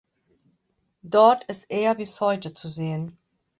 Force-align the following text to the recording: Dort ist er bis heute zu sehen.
Dort 1.03 1.43
ist 1.43 1.65
er 1.69 1.93
bis 1.93 2.19
heute 2.21 2.55
zu 2.55 2.69
sehen. 2.69 3.19